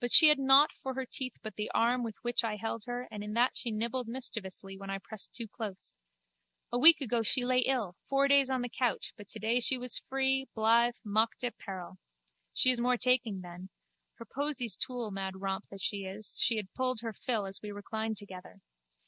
But 0.00 0.12
she 0.12 0.30
had 0.30 0.40
nought 0.40 0.72
for 0.82 0.94
her 0.94 1.06
teeth 1.06 1.34
but 1.44 1.54
the 1.54 1.70
arm 1.70 2.02
with 2.02 2.16
which 2.22 2.42
I 2.42 2.56
held 2.56 2.82
her 2.86 3.06
and 3.08 3.22
in 3.22 3.34
that 3.34 3.56
she 3.56 3.70
nibbled 3.70 4.08
mischievously 4.08 4.76
when 4.76 4.90
I 4.90 4.98
pressed 4.98 5.32
too 5.32 5.46
close. 5.46 5.96
A 6.72 6.78
week 6.80 7.00
ago 7.00 7.22
she 7.22 7.44
lay 7.44 7.60
ill, 7.60 7.94
four 8.08 8.26
days 8.26 8.50
on 8.50 8.62
the 8.62 8.68
couch, 8.68 9.12
but 9.16 9.28
today 9.28 9.60
she 9.60 9.78
was 9.78 10.00
free, 10.00 10.48
blithe, 10.56 10.96
mocked 11.04 11.44
at 11.44 11.56
peril. 11.56 11.98
She 12.52 12.72
is 12.72 12.80
more 12.80 12.96
taking 12.96 13.40
then. 13.42 13.70
Her 14.14 14.24
posies 14.26 14.74
too! 14.76 15.08
Mad 15.12 15.40
romp 15.40 15.68
that 15.70 15.80
she 15.82 15.98
is, 16.04 16.36
she 16.40 16.56
had 16.56 16.74
pulled 16.74 16.98
her 17.02 17.12
fill 17.12 17.46
as 17.46 17.62
we 17.62 17.70
reclined 17.70 18.16
together. 18.16 18.58